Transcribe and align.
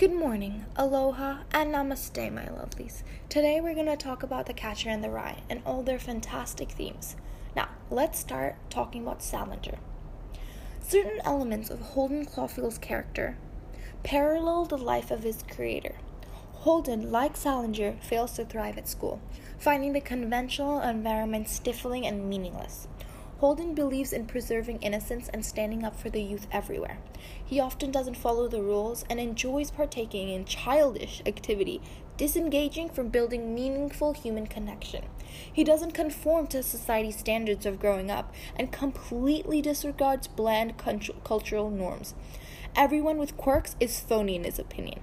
Good 0.00 0.14
morning, 0.14 0.64
aloha, 0.76 1.40
and 1.52 1.74
namaste, 1.74 2.32
my 2.32 2.46
lovelies. 2.46 3.02
Today 3.28 3.60
we're 3.60 3.74
going 3.74 3.84
to 3.84 3.98
talk 3.98 4.22
about 4.22 4.46
The 4.46 4.54
Catcher 4.54 4.88
in 4.88 5.02
the 5.02 5.10
Rye 5.10 5.42
and 5.50 5.60
all 5.66 5.82
their 5.82 5.98
fantastic 5.98 6.70
themes. 6.70 7.16
Now, 7.54 7.68
let's 7.90 8.18
start 8.18 8.56
talking 8.70 9.02
about 9.02 9.22
Salinger. 9.22 9.76
Certain 10.80 11.20
elements 11.22 11.68
of 11.68 11.80
Holden 11.80 12.24
Caulfield's 12.24 12.78
character 12.78 13.36
parallel 14.02 14.64
the 14.64 14.78
life 14.78 15.10
of 15.10 15.22
his 15.22 15.44
creator. 15.54 15.96
Holden, 16.52 17.12
like 17.12 17.36
Salinger, 17.36 17.98
fails 18.00 18.32
to 18.36 18.46
thrive 18.46 18.78
at 18.78 18.88
school, 18.88 19.20
finding 19.58 19.92
the 19.92 20.00
conventional 20.00 20.80
environment 20.80 21.46
stifling 21.46 22.06
and 22.06 22.26
meaningless. 22.26 22.88
Holden 23.40 23.74
believes 23.74 24.12
in 24.12 24.26
preserving 24.26 24.82
innocence 24.82 25.30
and 25.32 25.46
standing 25.46 25.82
up 25.82 25.98
for 25.98 26.10
the 26.10 26.22
youth 26.22 26.46
everywhere. 26.52 26.98
He 27.42 27.58
often 27.58 27.90
doesn't 27.90 28.18
follow 28.18 28.48
the 28.48 28.60
rules 28.60 29.02
and 29.08 29.18
enjoys 29.18 29.70
partaking 29.70 30.28
in 30.28 30.44
childish 30.44 31.22
activity, 31.24 31.80
disengaging 32.18 32.90
from 32.90 33.08
building 33.08 33.54
meaningful 33.54 34.12
human 34.12 34.46
connection. 34.46 35.06
He 35.50 35.64
doesn't 35.64 35.92
conform 35.92 36.48
to 36.48 36.62
society's 36.62 37.16
standards 37.16 37.64
of 37.64 37.80
growing 37.80 38.10
up 38.10 38.30
and 38.56 38.70
completely 38.70 39.62
disregards 39.62 40.28
bland 40.28 40.74
cultural 41.24 41.70
norms. 41.70 42.14
Everyone 42.76 43.16
with 43.16 43.38
quirks 43.38 43.74
is 43.80 44.00
phony 44.00 44.36
in 44.36 44.44
his 44.44 44.58
opinion. 44.58 45.00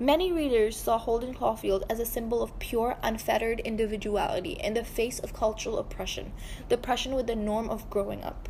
Many 0.00 0.30
readers 0.30 0.76
saw 0.76 0.96
Holden 0.96 1.34
Caulfield 1.34 1.84
as 1.90 1.98
a 1.98 2.06
symbol 2.06 2.40
of 2.40 2.56
pure, 2.60 2.96
unfettered 3.02 3.58
individuality 3.58 4.52
in 4.52 4.74
the 4.74 4.84
face 4.84 5.18
of 5.18 5.34
cultural 5.34 5.76
oppression, 5.76 6.32
the 6.68 6.76
oppression 6.76 7.16
with 7.16 7.26
the 7.26 7.34
norm 7.34 7.68
of 7.68 7.90
growing 7.90 8.22
up. 8.22 8.48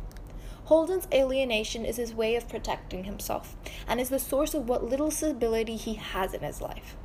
Holden's 0.65 1.07
alienation 1.11 1.85
is 1.85 1.97
his 1.97 2.13
way 2.13 2.35
of 2.35 2.47
protecting 2.47 3.05
himself 3.05 3.55
and 3.87 3.99
is 3.99 4.09
the 4.09 4.19
source 4.19 4.53
of 4.53 4.69
what 4.69 4.83
little 4.83 5.09
stability 5.09 5.75
he 5.75 5.95
has 5.95 6.35
in 6.35 6.41
his 6.41 6.61
life. 6.61 6.95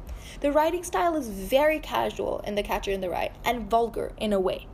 The 0.41 0.53
writing 0.53 0.85
style 0.85 1.17
is 1.17 1.29
very 1.31 1.79
casual 1.79 2.41
in 2.41 2.55
The 2.55 2.63
Catcher 2.63 2.91
in 2.91 3.01
the 3.01 3.09
Rye 3.09 3.31
and 3.47 3.71
vulgar 3.71 4.13
in 4.19 4.35
a 4.35 4.41
way. 4.41 4.67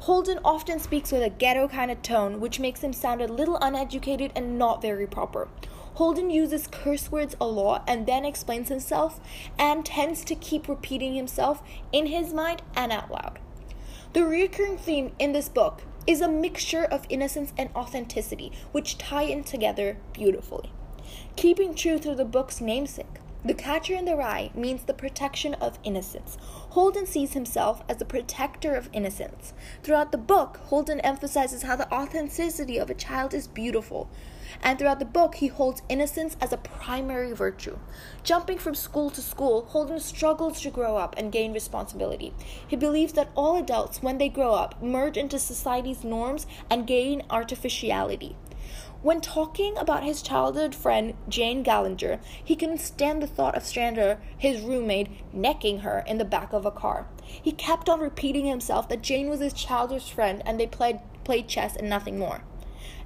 Holden 0.00 0.38
often 0.44 0.78
speaks 0.80 1.12
with 1.12 1.22
a 1.22 1.30
ghetto 1.30 1.66
kind 1.66 1.90
of 1.90 2.02
tone, 2.02 2.40
which 2.40 2.60
makes 2.60 2.82
him 2.82 2.92
sound 2.92 3.22
a 3.22 3.26
little 3.26 3.56
uneducated 3.56 4.32
and 4.36 4.58
not 4.58 4.82
very 4.82 5.06
proper. 5.06 5.48
Holden 5.98 6.30
uses 6.30 6.68
curse 6.68 7.10
words 7.10 7.34
a 7.40 7.46
lot 7.48 7.82
and 7.88 8.06
then 8.06 8.24
explains 8.24 8.68
himself 8.68 9.18
and 9.58 9.84
tends 9.84 10.24
to 10.26 10.36
keep 10.36 10.68
repeating 10.68 11.16
himself 11.16 11.60
in 11.90 12.06
his 12.06 12.32
mind 12.32 12.62
and 12.76 12.92
out 12.92 13.10
loud. 13.10 13.40
The 14.12 14.24
recurring 14.24 14.78
theme 14.78 15.10
in 15.18 15.32
this 15.32 15.48
book 15.48 15.82
is 16.06 16.20
a 16.20 16.28
mixture 16.28 16.84
of 16.84 17.04
innocence 17.08 17.52
and 17.58 17.70
authenticity, 17.74 18.52
which 18.70 18.96
tie 18.96 19.24
in 19.24 19.42
together 19.42 19.96
beautifully. 20.12 20.70
Keeping 21.34 21.74
true 21.74 21.98
to 21.98 22.14
the 22.14 22.24
book's 22.24 22.60
namesake, 22.60 23.18
the 23.44 23.54
catcher 23.54 23.94
in 23.94 24.04
the 24.04 24.16
rye 24.16 24.50
means 24.54 24.82
the 24.82 24.92
protection 24.92 25.54
of 25.54 25.78
innocence. 25.84 26.36
Holden 26.70 27.06
sees 27.06 27.34
himself 27.34 27.82
as 27.88 27.98
the 27.98 28.04
protector 28.04 28.74
of 28.74 28.90
innocence. 28.92 29.52
Throughout 29.82 30.10
the 30.10 30.18
book, 30.18 30.56
Holden 30.64 31.00
emphasizes 31.00 31.62
how 31.62 31.76
the 31.76 31.92
authenticity 31.92 32.78
of 32.78 32.90
a 32.90 32.94
child 32.94 33.34
is 33.34 33.46
beautiful. 33.46 34.10
And 34.62 34.78
throughout 34.78 34.98
the 34.98 35.04
book, 35.04 35.36
he 35.36 35.46
holds 35.46 35.82
innocence 35.88 36.36
as 36.40 36.52
a 36.52 36.56
primary 36.56 37.32
virtue. 37.32 37.78
Jumping 38.24 38.58
from 38.58 38.74
school 38.74 39.10
to 39.10 39.22
school, 39.22 39.66
Holden 39.66 40.00
struggles 40.00 40.60
to 40.62 40.70
grow 40.70 40.96
up 40.96 41.14
and 41.16 41.30
gain 41.30 41.52
responsibility. 41.52 42.32
He 42.66 42.74
believes 42.74 43.12
that 43.12 43.30
all 43.36 43.56
adults, 43.56 44.02
when 44.02 44.18
they 44.18 44.28
grow 44.28 44.54
up, 44.54 44.82
merge 44.82 45.16
into 45.16 45.38
society's 45.38 46.02
norms 46.02 46.46
and 46.70 46.86
gain 46.86 47.22
artificiality. 47.30 48.36
When 49.00 49.20
talking 49.20 49.78
about 49.78 50.02
his 50.02 50.22
childhood 50.22 50.74
friend 50.74 51.14
Jane 51.28 51.62
Gallagher, 51.62 52.18
he 52.42 52.56
couldn't 52.56 52.80
stand 52.80 53.22
the 53.22 53.28
thought 53.28 53.54
of 53.54 53.62
Strander, 53.62 54.18
his 54.36 54.60
roommate, 54.60 55.08
necking 55.32 55.80
her 55.80 56.02
in 56.04 56.18
the 56.18 56.24
back 56.24 56.52
of 56.52 56.66
a 56.66 56.72
car. 56.72 57.06
He 57.24 57.52
kept 57.52 57.88
on 57.88 58.00
repeating 58.00 58.46
himself 58.46 58.88
that 58.88 59.02
Jane 59.02 59.28
was 59.28 59.38
his 59.38 59.52
childhood 59.52 60.02
friend 60.02 60.42
and 60.44 60.58
they 60.58 60.66
played, 60.66 60.98
played 61.22 61.46
chess 61.46 61.76
and 61.76 61.88
nothing 61.88 62.18
more. 62.18 62.42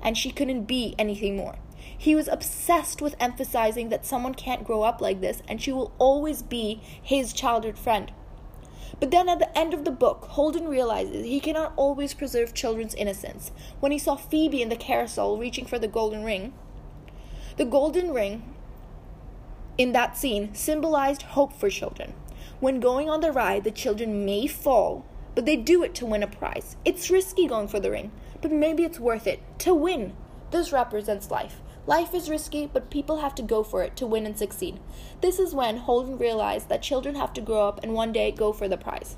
And 0.01 0.17
she 0.17 0.31
couldn't 0.31 0.65
be 0.65 0.95
anything 0.99 1.37
more. 1.37 1.57
He 1.99 2.15
was 2.15 2.27
obsessed 2.27 3.03
with 3.03 3.15
emphasizing 3.21 3.91
that 3.91 4.07
someone 4.07 4.35
can't 4.35 4.65
grow 4.65 4.85
up 4.85 5.03
like 5.03 5.21
this 5.21 5.43
and 5.47 5.61
she 5.61 5.73
will 5.73 5.93
always 5.99 6.41
be 6.41 6.81
his 7.03 7.35
childhood 7.35 7.77
friend. 7.77 8.11
But 9.01 9.11
then 9.11 9.29
at 9.29 9.39
the 9.39 9.57
end 9.59 9.75
of 9.75 9.85
the 9.85 9.91
book, 9.91 10.27
Holden 10.31 10.69
realizes 10.69 11.25
he 11.27 11.41
cannot 11.41 11.73
always 11.77 12.15
preserve 12.15 12.55
children's 12.55 12.95
innocence. 12.95 13.51
When 13.81 13.93
he 13.93 13.99
saw 13.99 14.17
Phoebe 14.17 14.63
in 14.63 14.69
the 14.69 14.77
carousel 14.77 15.39
reaching 15.39 15.67
for 15.67 15.79
the 15.79 15.89
golden 15.89 16.25
ring, 16.25 16.53
the 17.57 17.65
golden 17.65 18.13
ring 18.13 18.55
in 19.79 19.93
that 19.93 20.17
scene 20.17 20.55
symbolized 20.55 21.23
hope 21.23 21.53
for 21.53 21.71
children. 21.71 22.15
When 22.61 22.81
going 22.81 23.11
on 23.11 23.21
the 23.21 23.33
ride, 23.33 23.65
the 23.65 23.71
children 23.71 24.25
may 24.25 24.47
fall, 24.47 25.05
but 25.35 25.47
they 25.47 25.57
do 25.57 25.83
it 25.83 25.95
to 25.97 26.07
win 26.07 26.23
a 26.23 26.27
prize. 26.27 26.77
It's 26.85 27.11
risky 27.11 27.47
going 27.47 27.69
for 27.69 27.81
the 27.81 27.91
ring, 27.91 28.13
but 28.41 28.53
maybe 28.53 28.85
it's 28.85 29.01
worth 29.01 29.27
it 29.27 29.41
to 29.61 29.75
win. 29.75 30.15
This 30.51 30.73
represents 30.73 31.31
life. 31.31 31.61
Life 31.87 32.15
is 32.15 32.31
risky, 32.31 32.71
but 32.73 32.91
people 32.91 33.19
have 33.19 33.35
to 33.35 33.43
go 33.43 33.65
for 33.65 33.83
it 33.83 33.97
to 33.97 34.07
win 34.07 34.25
and 34.25 34.39
succeed. 34.39 34.79
This 35.21 35.41
is 35.41 35.53
when 35.53 35.79
Holden 35.79 36.17
realized 36.17 36.69
that 36.69 36.81
children 36.81 37.17
have 37.17 37.33
to 37.33 37.41
grow 37.41 37.67
up 37.67 37.83
and 37.83 37.93
one 37.93 38.13
day 38.13 38.31
go 38.31 38.53
for 38.53 38.69
the 38.69 38.77
prize. 38.77 39.17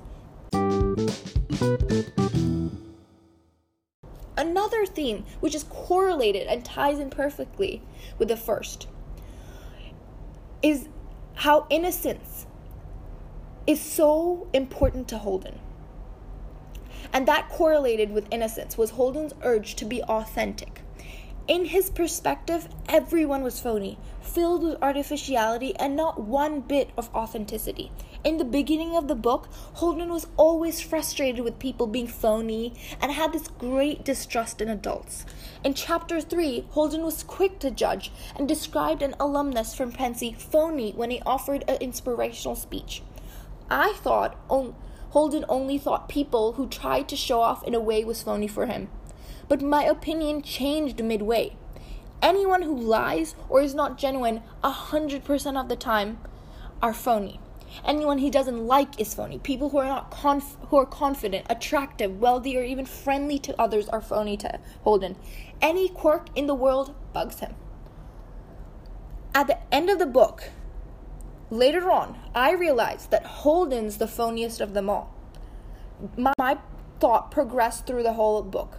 Another 4.37 4.87
theme, 4.87 5.25
which 5.41 5.55
is 5.55 5.65
correlated 5.65 6.47
and 6.47 6.65
ties 6.65 6.99
in 6.99 7.11
perfectly 7.11 7.83
with 8.19 8.29
the 8.29 8.37
first, 8.37 8.89
is 10.63 10.89
how 11.35 11.67
innocence 11.69 12.47
is 13.67 13.81
so 13.81 14.49
important 14.55 15.07
to 15.09 15.19
Holden. 15.19 15.59
And 17.13 17.29
that 17.29 17.51
correlated 17.51 18.11
with 18.11 18.27
innocence 18.31 18.79
was 18.79 18.91
Holden's 18.91 19.35
urge 19.43 19.75
to 19.77 19.85
be 19.85 20.03
authentic. 20.05 20.84
In 21.47 21.66
his 21.66 21.91
perspective, 21.91 22.69
everyone 22.88 23.43
was 23.43 23.60
phony, 23.60 23.99
filled 24.22 24.62
with 24.62 24.82
artificiality 24.82 25.77
and 25.77 25.94
not 25.94 26.19
one 26.19 26.62
bit 26.62 26.88
of 26.97 27.15
authenticity. 27.15 27.93
In 28.25 28.38
the 28.38 28.47
beginning 28.47 28.97
of 28.97 29.09
the 29.09 29.15
book, 29.15 29.50
Holden 29.75 30.09
was 30.09 30.27
always 30.38 30.81
frustrated 30.81 31.44
with 31.44 31.59
people 31.59 31.87
being 31.87 32.06
phony 32.06 32.72
and 32.99 33.12
had 33.12 33.34
this 33.34 33.49
great 33.49 34.06
distrust 34.06 34.62
in 34.62 34.71
adults. 34.71 35.27
In 35.62 35.75
chapter 35.75 36.19
3, 36.19 36.65
Holden 36.71 37.03
was 37.03 37.22
quick 37.22 37.59
to 37.59 37.71
judge 37.71 38.10
and 38.37 38.49
described 38.49 39.03
an 39.03 39.15
alumnus 39.21 39.75
from 39.75 39.93
Pencey 39.93 40.33
phony 40.33 40.93
when 40.93 41.10
he 41.10 41.21
offered 41.27 41.62
an 41.69 41.77
inspirational 41.77 42.56
speech. 42.56 43.03
I 43.69 43.93
thought 43.99 44.34
Holden 45.10 45.44
only 45.47 45.77
thought 45.77 46.09
people 46.09 46.53
who 46.54 46.69
tried 46.69 47.06
to 47.10 47.16
show 47.16 47.43
off 47.43 47.62
in 47.65 47.75
a 47.75 47.81
way 47.81 48.03
was 48.03 48.22
phony 48.22 48.49
for 48.49 48.65
him 48.65 48.88
but 49.49 49.62
my 49.62 49.84
opinion 49.84 50.43
changed 50.43 51.03
midway. 51.03 51.56
Anyone 52.22 52.62
who 52.62 52.77
lies 52.77 53.34
or 53.49 53.60
is 53.60 53.75
not 53.75 53.99
genuine 53.99 54.43
100% 54.62 55.60
of 55.60 55.69
the 55.69 55.77
time 55.77 56.19
are 56.82 56.94
phony. 56.94 57.41
Anyone 57.84 58.19
he 58.19 58.31
doesn't 58.31 58.66
like 58.66 59.00
is 59.00 59.15
phony. 59.15 59.38
People 59.38 59.71
who 59.71 59.78
are 59.78 59.88
not 59.88 60.10
conf- 60.10 60.56
who 60.69 60.77
are 60.77 60.87
confident, 60.87 61.47
attractive, 61.50 62.21
wealthy, 62.21 62.56
or 62.56 62.62
even 62.62 62.87
friendly 62.87 63.38
to 63.41 63.60
others 63.60 63.88
are 63.88 64.00
phony 64.00 64.37
to 64.38 64.60
Holden. 64.83 65.16
Any 65.60 65.88
quirk 65.88 66.28
in 66.37 66.47
the 66.47 66.54
world 66.54 66.94
bugs 67.12 67.41
him. 67.41 67.54
At 69.34 69.49
the 69.49 69.59
end 69.75 69.91
of 69.91 69.99
the 69.99 70.06
book, 70.06 70.50
later 71.50 71.91
on, 71.91 72.19
I 72.34 72.53
realized 72.53 73.10
that 73.10 73.27
Holden's 73.27 73.99
the 73.99 74.06
phoniest 74.06 74.60
of 74.60 74.75
them 74.75 74.88
all. 74.88 75.12
My, 76.16 76.33
my 76.38 76.59
thought 77.00 77.31
progressed 77.31 77.87
through 77.87 78.04
the 78.04 78.12
whole 78.12 78.43
book. 78.43 78.78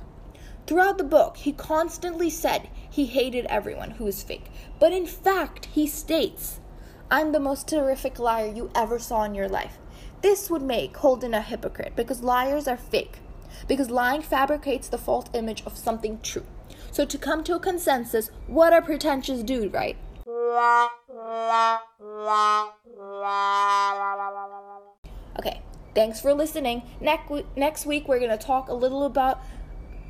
Throughout 0.67 0.97
the 0.97 1.03
book, 1.03 1.37
he 1.37 1.51
constantly 1.51 2.29
said 2.29 2.69
he 2.89 3.05
hated 3.05 3.45
everyone 3.45 3.91
who 3.91 4.05
was 4.05 4.23
fake. 4.23 4.45
But 4.79 4.93
in 4.93 5.05
fact, 5.05 5.65
he 5.65 5.85
states, 5.85 6.59
I'm 7.11 7.31
the 7.31 7.39
most 7.39 7.67
terrific 7.67 8.17
liar 8.17 8.47
you 8.47 8.71
ever 8.73 8.97
saw 8.97 9.23
in 9.23 9.35
your 9.35 9.47
life. 9.47 9.77
This 10.21 10.49
would 10.49 10.63
make 10.63 10.97
Holden 10.97 11.35
a 11.35 11.41
hypocrite 11.41 11.95
because 11.95 12.23
liars 12.23 12.67
are 12.67 12.77
fake. 12.77 13.19
Because 13.67 13.91
lying 13.91 14.23
fabricates 14.23 14.87
the 14.87 14.97
false 14.97 15.27
image 15.33 15.61
of 15.65 15.77
something 15.77 16.19
true. 16.21 16.45
So, 16.91 17.05
to 17.05 17.17
come 17.17 17.43
to 17.43 17.55
a 17.55 17.59
consensus, 17.59 18.31
what 18.47 18.73
a 18.73 18.81
pretentious 18.81 19.43
dude, 19.43 19.73
right? 19.73 19.97
Okay, 25.39 25.61
thanks 25.93 26.19
for 26.19 26.33
listening. 26.33 26.83
Next, 26.99 27.31
next 27.55 27.85
week, 27.85 28.07
we're 28.07 28.19
going 28.19 28.31
to 28.31 28.37
talk 28.37 28.69
a 28.69 28.73
little 28.73 29.03
about 29.03 29.41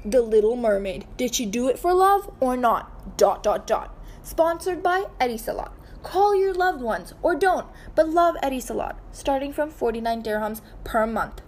the 0.05 0.21
Little 0.21 0.55
Mermaid. 0.55 1.05
Did 1.17 1.33
she 1.33 1.45
do 1.45 1.67
it 1.67 1.79
for 1.79 1.93
love 1.93 2.31
or 2.39 2.55
not? 2.55 3.17
Dot 3.17 3.41
dot 3.41 3.65
dot. 3.65 3.93
Sponsored 4.21 4.83
by 4.83 5.05
Etisalat. 5.19 5.71
Call 6.03 6.35
your 6.35 6.53
loved 6.53 6.81
ones 6.81 7.15
or 7.23 7.35
don't, 7.35 7.65
but 7.95 8.09
love 8.09 8.35
Etisalat, 8.43 8.95
starting 9.11 9.51
from 9.51 9.71
49 9.71 10.21
dirhams 10.21 10.61
per 10.83 11.07
month. 11.07 11.41